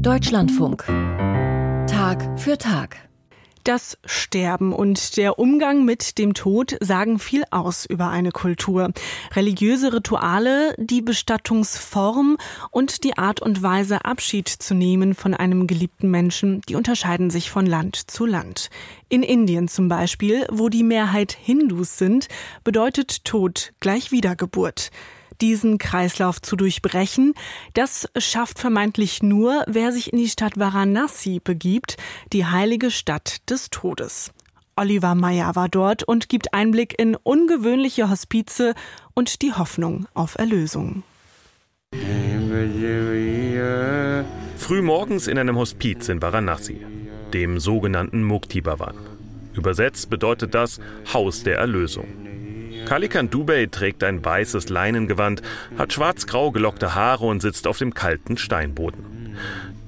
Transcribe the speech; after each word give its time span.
Deutschlandfunk. 0.00 0.84
Tag 1.86 2.38
für 2.38 2.56
Tag. 2.56 2.96
Das 3.64 3.98
Sterben 4.06 4.72
und 4.72 5.18
der 5.18 5.38
Umgang 5.38 5.84
mit 5.84 6.16
dem 6.16 6.32
Tod 6.32 6.76
sagen 6.80 7.18
viel 7.18 7.44
aus 7.50 7.84
über 7.84 8.08
eine 8.08 8.30
Kultur. 8.30 8.92
Religiöse 9.36 9.92
Rituale, 9.92 10.74
die 10.78 11.02
Bestattungsform 11.02 12.38
und 12.70 13.04
die 13.04 13.18
Art 13.18 13.42
und 13.42 13.62
Weise, 13.62 14.04
Abschied 14.06 14.48
zu 14.48 14.74
nehmen 14.74 15.14
von 15.14 15.34
einem 15.34 15.66
geliebten 15.66 16.10
Menschen, 16.10 16.62
die 16.68 16.76
unterscheiden 16.76 17.28
sich 17.28 17.50
von 17.50 17.66
Land 17.66 18.10
zu 18.10 18.24
Land. 18.24 18.70
In 19.10 19.22
Indien 19.22 19.68
zum 19.68 19.88
Beispiel, 19.88 20.46
wo 20.50 20.70
die 20.70 20.82
Mehrheit 20.82 21.32
Hindus 21.32 21.98
sind, 21.98 22.28
bedeutet 22.64 23.24
Tod 23.24 23.72
gleich 23.80 24.12
Wiedergeburt 24.12 24.90
diesen 25.40 25.78
Kreislauf 25.78 26.40
zu 26.40 26.56
durchbrechen. 26.56 27.34
Das 27.74 28.08
schafft 28.16 28.58
vermeintlich 28.58 29.22
nur, 29.22 29.64
wer 29.66 29.92
sich 29.92 30.12
in 30.12 30.18
die 30.18 30.28
Stadt 30.28 30.58
Varanasi 30.58 31.40
begibt, 31.42 31.96
die 32.32 32.46
heilige 32.46 32.90
Stadt 32.90 33.48
des 33.50 33.70
Todes. 33.70 34.32
Oliver 34.76 35.14
Meyer 35.14 35.56
war 35.56 35.68
dort 35.68 36.04
und 36.04 36.28
gibt 36.28 36.54
Einblick 36.54 36.98
in 36.98 37.14
ungewöhnliche 37.14 38.08
Hospize 38.08 38.74
und 39.14 39.42
die 39.42 39.52
Hoffnung 39.52 40.06
auf 40.14 40.38
Erlösung. 40.38 41.02
Frühmorgens 44.56 45.26
in 45.26 45.38
einem 45.38 45.56
Hospiz 45.56 46.08
in 46.08 46.22
Varanasi, 46.22 46.80
dem 47.34 47.58
sogenannten 47.58 48.22
Mukti 48.22 48.60
Bhavan. 48.60 48.94
Übersetzt 49.52 50.08
bedeutet 50.08 50.54
das 50.54 50.80
Haus 51.12 51.42
der 51.42 51.58
Erlösung. 51.58 52.29
Kalikan 52.90 53.30
Dubey 53.30 53.68
trägt 53.68 54.02
ein 54.02 54.24
weißes 54.24 54.68
Leinengewand, 54.68 55.42
hat 55.78 55.92
schwarz-grau 55.92 56.50
gelockte 56.50 56.96
Haare 56.96 57.24
und 57.24 57.40
sitzt 57.40 57.68
auf 57.68 57.78
dem 57.78 57.94
kalten 57.94 58.36
Steinboden. 58.36 59.36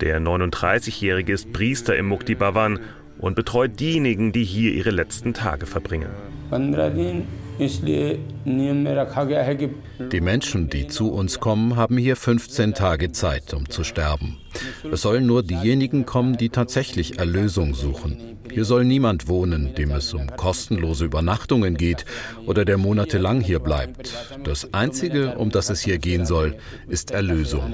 Der 0.00 0.20
39-Jährige 0.20 1.32
ist 1.32 1.52
Priester 1.52 1.96
im 1.96 2.08
Mukti 2.08 2.34
Bhavan 2.34 2.80
und 3.20 3.36
betreut 3.36 3.78
diejenigen, 3.78 4.32
die 4.32 4.42
hier 4.42 4.72
ihre 4.72 4.90
letzten 4.90 5.32
Tage 5.32 5.66
verbringen. 5.66 6.10
Die 10.12 10.20
Menschen, 10.20 10.70
die 10.70 10.86
zu 10.86 11.12
uns 11.12 11.40
kommen, 11.40 11.76
haben 11.76 11.96
hier 11.96 12.14
15 12.14 12.74
Tage 12.74 13.10
Zeit, 13.10 13.52
um 13.52 13.68
zu 13.68 13.82
sterben. 13.82 14.38
Es 14.92 15.02
sollen 15.02 15.26
nur 15.26 15.42
diejenigen 15.42 16.06
kommen, 16.06 16.36
die 16.36 16.50
tatsächlich 16.50 17.18
Erlösung 17.18 17.74
suchen. 17.74 18.38
Hier 18.52 18.64
soll 18.64 18.84
niemand 18.84 19.28
wohnen, 19.28 19.74
dem 19.74 19.90
es 19.90 20.14
um 20.14 20.28
kostenlose 20.36 21.04
Übernachtungen 21.04 21.76
geht 21.76 22.04
oder 22.46 22.64
der 22.64 22.78
monatelang 22.78 23.40
hier 23.40 23.58
bleibt. 23.58 24.14
Das 24.44 24.72
Einzige, 24.72 25.36
um 25.36 25.50
das 25.50 25.68
es 25.68 25.80
hier 25.80 25.98
gehen 25.98 26.26
soll, 26.26 26.56
ist 26.86 27.10
Erlösung. 27.10 27.72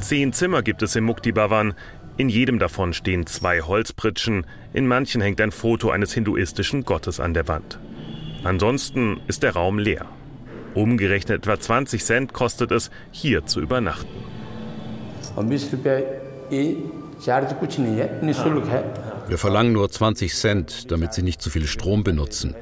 Zehn 0.00 0.32
Zimmer 0.32 0.62
gibt 0.62 0.82
es 0.82 0.96
im 0.96 1.04
Mukti 1.04 1.32
Bhavan. 1.32 1.74
In 2.16 2.28
jedem 2.28 2.58
davon 2.58 2.92
stehen 2.92 3.26
zwei 3.26 3.62
Holzpritschen, 3.62 4.46
in 4.72 4.86
manchen 4.86 5.20
hängt 5.20 5.40
ein 5.40 5.50
Foto 5.50 5.90
eines 5.90 6.12
hinduistischen 6.12 6.84
Gottes 6.84 7.20
an 7.20 7.34
der 7.34 7.48
Wand. 7.48 7.78
Ansonsten 8.44 9.20
ist 9.28 9.42
der 9.42 9.54
Raum 9.54 9.78
leer. 9.78 10.06
Umgerechnet 10.74 11.38
etwa 11.38 11.58
20 11.58 12.04
Cent 12.04 12.32
kostet 12.32 12.70
es, 12.70 12.90
hier 13.10 13.46
zu 13.46 13.60
übernachten. 13.60 14.08
Wir 19.28 19.38
verlangen 19.38 19.72
nur 19.72 19.90
20 19.90 20.34
Cent, 20.34 20.90
damit 20.90 21.12
Sie 21.12 21.22
nicht 21.22 21.40
zu 21.40 21.50
viel 21.50 21.66
Strom 21.66 22.04
benutzen. 22.04 22.54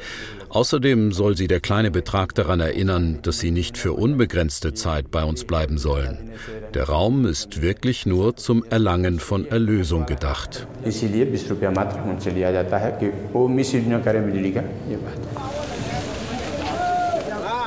Außerdem 0.49 1.13
soll 1.13 1.37
Sie 1.37 1.47
der 1.47 1.61
kleine 1.61 1.91
Betrag 1.91 2.35
daran 2.35 2.61
erinnern, 2.61 3.21
dass 3.23 3.39
Sie 3.39 3.51
nicht 3.51 3.79
für 3.79 3.93
unbegrenzte 3.93 4.75
Zeit 4.75 5.11
bei 5.11 5.25
uns 5.25 5.45
bleiben 5.45 5.79
sollen. 5.79 6.31
Der 6.75 6.85
Raum 6.85 7.25
ist 7.25 7.63
wirklich 7.63 8.05
nur 8.07 8.37
zum 8.37 8.65
Erlangen 8.65 9.21
von 9.21 9.47
Erlösung 9.47 10.07
gedacht. 10.07 10.67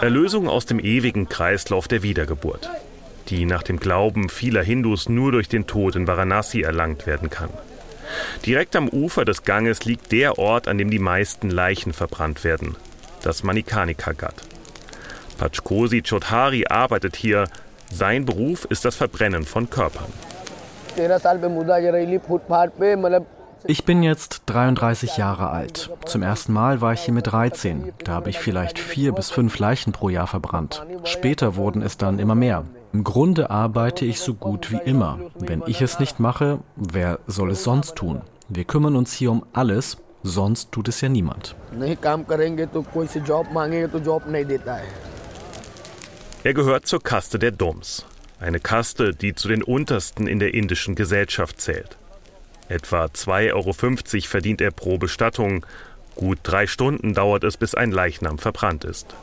Erlösung 0.02 0.50
aus 0.50 0.66
dem 0.66 0.80
ewigen 0.80 1.30
Kreislauf 1.30 1.88
der 1.88 2.04
Wiedergeburt 2.04 2.70
die 3.30 3.46
nach 3.46 3.64
dem 3.64 3.80
Glauben 3.80 4.30
vieler 4.30 4.64
Hindus 4.64 5.10
nur 5.10 5.32
durch 5.32 5.48
den 5.48 5.66
Tod 5.66 5.96
in 5.96 6.08
Varanasi 6.08 6.62
erlangt 6.62 7.08
werden 7.08 7.30
kann. 7.30 7.50
Direkt 8.46 8.76
am 8.76 8.90
Ufer 8.90 9.26
des 9.26 9.44
Ganges 9.44 9.86
liegt 9.86 10.12
der 10.12 10.38
Ort, 10.38 10.68
an 10.68 10.78
dem 10.78 10.90
die 10.90 11.00
meisten 11.00 11.50
Leichen 11.50 11.94
verbrannt 11.94 12.44
werden, 12.44 12.76
das 13.24 13.44
Manikanika 13.44 14.12
Ghat. 14.12 14.36
Pachkosi 15.38 16.02
Chodhari 16.02 16.66
arbeitet 16.70 17.16
hier. 17.16 17.46
Sein 17.92 18.26
Beruf 18.26 18.66
ist 18.66 18.86
das 18.86 18.96
Verbrennen 18.96 19.44
von 19.44 19.70
Körpern. 19.70 20.12
Ich 23.66 23.86
bin 23.86 24.04
jetzt 24.04 24.44
33 24.48 25.18
Jahre 25.18 25.50
alt. 25.50 25.90
Zum 26.06 26.22
ersten 26.22 26.52
Mal 26.52 26.82
war 26.82 26.94
ich 26.94 27.02
hier 27.02 27.14
mit 27.14 27.28
13. 27.28 27.94
Da 28.04 28.14
habe 28.14 28.30
ich 28.30 28.40
vielleicht 28.40 28.78
vier 28.78 29.14
bis 29.14 29.32
fünf 29.32 29.58
Leichen 29.58 29.94
pro 29.94 30.10
Jahr 30.10 30.28
verbrannt. 30.28 30.86
Später 31.06 31.56
wurden 31.56 31.82
es 31.82 31.98
dann 31.98 32.20
immer 32.20 32.36
mehr. 32.36 32.66
Im 32.92 33.04
Grunde 33.04 33.50
arbeite 33.50 34.06
ich 34.06 34.20
so 34.20 34.34
gut 34.34 34.72
wie 34.72 34.82
immer. 34.84 35.20
Wenn 35.40 35.64
ich 35.66 35.82
es 35.82 36.00
nicht 36.00 36.20
mache, 36.20 36.60
wer 36.76 37.20
soll 37.26 37.52
es 37.52 37.64
sonst 37.64 37.96
tun? 37.96 38.22
Wir 38.50 38.66
kümmern 38.66 38.96
uns 38.98 39.14
hier 39.14 39.32
um 39.32 39.46
alles, 39.54 39.98
sonst 40.24 40.72
tut 40.72 40.90
es 40.90 41.00
ja 41.02 41.08
niemand. 41.10 41.56
Er 46.44 46.54
gehört 46.54 46.86
zur 46.86 47.02
Kaste 47.02 47.40
der 47.40 47.52
Doms, 47.52 48.06
eine 48.42 48.60
Kaste, 48.60 49.14
die 49.14 49.34
zu 49.34 49.48
den 49.48 49.64
untersten 49.64 50.28
in 50.28 50.40
der 50.40 50.54
indischen 50.54 50.96
Gesellschaft 50.96 51.62
zählt. 51.62 51.98
Etwa 52.70 53.06
2,50 53.06 53.54
Euro 53.54 53.74
verdient 54.28 54.62
er 54.62 54.72
pro 54.72 54.98
Bestattung. 54.98 55.66
Gut 56.16 56.40
drei 56.44 56.68
Stunden 56.68 57.14
dauert 57.14 57.44
es, 57.44 57.58
bis 57.58 57.76
ein 57.76 57.92
Leichnam 57.92 58.38
verbrannt 58.38 58.84
ist. 58.86 59.14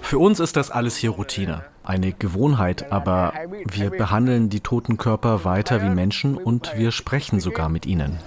Für 0.00 0.18
uns 0.18 0.40
ist 0.40 0.56
das 0.56 0.70
alles 0.70 0.96
hier 0.96 1.10
Routine, 1.10 1.64
eine 1.84 2.12
Gewohnheit, 2.12 2.92
aber 2.92 3.32
wir 3.64 3.90
behandeln 3.90 4.48
die 4.48 4.60
toten 4.60 4.96
Körper 4.96 5.44
weiter 5.44 5.82
wie 5.82 5.88
Menschen 5.88 6.36
und 6.36 6.76
wir 6.76 6.92
sprechen 6.92 7.40
sogar 7.40 7.68
mit 7.68 7.86
ihnen. 7.86 8.18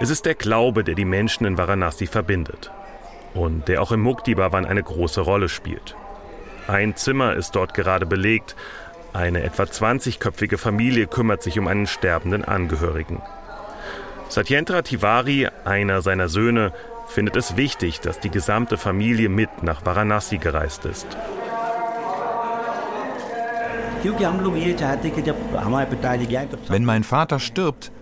Es 0.00 0.10
ist 0.10 0.26
der 0.26 0.34
Glaube, 0.34 0.84
der 0.84 0.94
die 0.94 1.04
Menschen 1.04 1.46
in 1.46 1.56
Varanasi 1.56 2.06
verbindet 2.06 2.70
und 3.34 3.68
der 3.68 3.82
auch 3.82 3.92
im 3.92 4.00
Mukti 4.00 4.34
Bhavan 4.34 4.64
eine 4.64 4.82
große 4.82 5.20
Rolle 5.20 5.48
spielt. 5.48 5.96
Ein 6.66 6.96
Zimmer 6.96 7.34
ist 7.34 7.54
dort 7.56 7.74
gerade 7.74 8.06
belegt. 8.06 8.56
Eine 9.12 9.42
etwa 9.42 9.64
20-köpfige 9.64 10.56
Familie 10.56 11.06
kümmert 11.06 11.42
sich 11.42 11.58
um 11.58 11.68
einen 11.68 11.86
sterbenden 11.86 12.44
Angehörigen. 12.44 13.20
Satyendra 14.28 14.82
Tiwari, 14.82 15.48
einer 15.64 16.00
seiner 16.00 16.28
Söhne, 16.28 16.72
findet 17.06 17.36
es 17.36 17.56
wichtig, 17.56 18.00
dass 18.00 18.18
die 18.18 18.30
gesamte 18.30 18.78
Familie 18.78 19.28
mit 19.28 19.62
nach 19.62 19.84
Varanasi 19.84 20.38
gereist 20.38 20.86
ist. 20.86 21.06
Wenn 26.68 26.84
mein 26.84 27.04
Vater 27.04 27.38
stirbt, 27.38 27.92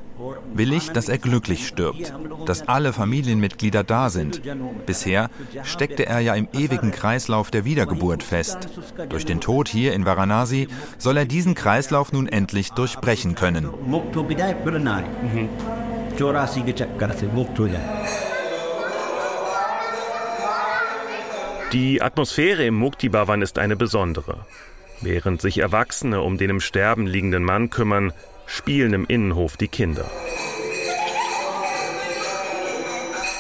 will 0.55 0.73
ich, 0.73 0.91
dass 0.91 1.09
er 1.09 1.19
glücklich 1.19 1.67
stirbt, 1.67 2.13
dass 2.47 2.69
alle 2.69 2.93
Familienmitglieder 2.93 3.85
da 3.85 4.11
sind. 4.11 4.43
Bisher 4.87 5.31
steckte 5.65 6.07
er 6.07 6.21
ja 6.21 6.35
im 6.35 6.49
ewigen 6.53 6.91
Kreislauf 6.91 7.51
der 7.51 7.65
Wiedergeburt 7.65 8.23
fest. 8.23 8.69
Durch 9.09 9.25
den 9.25 9.41
Tod 9.41 9.69
hier 9.69 9.93
in 9.93 10.05
Varanasi 10.05 10.69
soll 10.99 11.17
er 11.17 11.25
diesen 11.25 11.55
Kreislauf 11.55 12.13
nun 12.13 12.29
endlich 12.29 12.71
durchbrechen 12.71 13.35
können. 13.35 13.69
Die 21.73 22.03
Atmosphäre 22.03 22.67
im 22.67 22.75
Mukti 22.75 23.09
Bhavan 23.09 23.41
ist 23.41 23.59
eine 23.59 23.77
besondere. 23.77 24.45
Während 25.01 25.41
sich 25.41 25.59
Erwachsene 25.59 26.21
um 26.21 26.37
den 26.37 26.51
im 26.51 26.61
Sterben 26.61 27.07
liegenden 27.07 27.43
Mann 27.43 27.71
kümmern, 27.71 28.13
spielen 28.47 28.93
im 28.93 29.07
Innenhof 29.07 29.57
die 29.57 29.69
Kinder. 29.69 30.11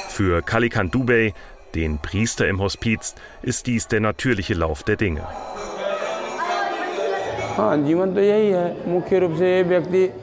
Für 0.08 0.42
Kalikan 0.42 0.90
Dubey, 0.90 1.32
den 1.74 1.98
Priester 1.98 2.46
im 2.46 2.60
Hospiz, 2.60 3.14
ist 3.42 3.66
dies 3.66 3.88
der 3.88 4.00
natürliche 4.00 4.54
Lauf 4.54 4.82
der 4.82 4.96
Dinge. 4.96 5.26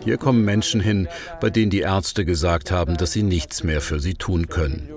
Hier 0.04 0.18
kommen 0.18 0.46
Menschen 0.46 0.82
hin, 0.82 1.08
bei 1.40 1.50
denen 1.50 1.70
die 1.70 1.82
Ärzte 1.82 2.26
gesagt 2.26 2.72
haben, 2.72 2.98
dass 2.98 3.12
sie 3.12 3.24
nichts 3.24 3.64
mehr 3.64 3.82
für 3.82 4.00
sie 4.00 4.16
tun 4.16 4.48
können. 4.48 4.90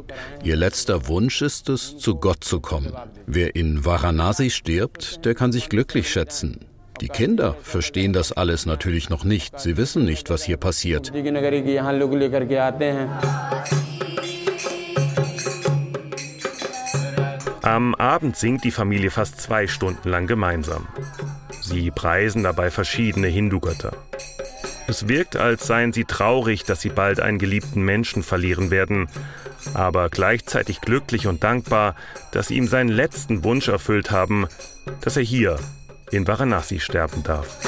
Ihr 0.43 0.57
letzter 0.57 1.09
Wunsch 1.09 1.43
ist 1.43 1.69
es, 1.69 1.99
zu 1.99 2.17
Gott 2.17 2.43
zu 2.43 2.61
kommen. 2.61 2.93
Wer 3.27 3.55
in 3.55 3.85
Varanasi 3.85 4.51
stirbt, 4.51 5.25
der 5.25 5.35
kann 5.35 5.53
sich 5.53 5.69
glücklich 5.69 6.11
schätzen. 6.11 6.72
Die 7.01 7.09
Kinder 7.09 7.57
verstehen 7.63 8.13
das 8.13 8.33
alles 8.33 8.67
natürlich 8.67 9.11
noch 9.11 9.25
nicht. 9.25 9.59
Sie 9.59 9.77
wissen 9.77 10.05
nicht, 10.05 10.31
was 10.31 10.45
hier 10.45 10.57
passiert. 10.57 11.13
Am 17.63 17.95
Abend 17.95 18.37
singt 18.37 18.65
die 18.65 18.71
Familie 18.71 19.11
fast 19.11 19.41
zwei 19.41 19.67
Stunden 19.67 20.09
lang 20.09 20.27
gemeinsam. 20.27 20.87
Sie 21.61 21.91
preisen 21.91 22.43
dabei 22.43 22.71
verschiedene 22.71 23.29
Hindu-Götter. 23.29 23.93
Es 24.89 25.09
wirkt, 25.09 25.37
als 25.37 25.67
seien 25.67 25.93
sie 25.93 26.05
traurig, 26.05 26.65
dass 26.65 26.81
sie 26.81 26.91
bald 26.91 27.21
einen 27.21 27.39
geliebten 27.39 27.83
Menschen 27.83 28.23
verlieren 28.23 28.71
werden, 28.71 29.09
aber 29.75 30.11
gleichzeitig 30.11 30.81
glücklich 30.81 31.27
und 31.27 31.45
dankbar, 31.45 31.95
dass 32.33 32.49
sie 32.49 32.57
ihm 32.57 32.67
seinen 32.67 32.91
letzten 32.91 33.45
Wunsch 33.45 33.69
erfüllt 33.69 34.11
haben, 34.11 34.49
dass 35.01 35.17
er 35.17 35.23
hier 35.23 35.57
in 36.13 36.27
Varanasi 36.27 36.79
sterben 36.79 37.23
darf. 37.23 37.59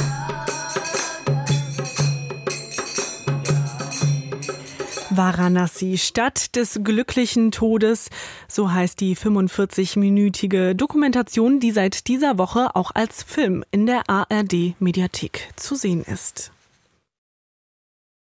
Varanasi, 5.10 5.96
Stadt 5.96 6.56
des 6.56 6.80
glücklichen 6.82 7.52
Todes, 7.52 8.10
so 8.48 8.72
heißt 8.72 9.00
die 9.00 9.16
45-minütige 9.16 10.74
Dokumentation, 10.74 11.60
die 11.60 11.70
seit 11.70 12.08
dieser 12.08 12.36
Woche 12.38 12.74
auch 12.74 12.90
als 12.94 13.22
Film 13.22 13.64
in 13.70 13.86
der 13.86 14.08
ARD 14.08 14.74
Mediathek 14.80 15.48
zu 15.56 15.76
sehen 15.76 16.02
ist. 16.02 16.53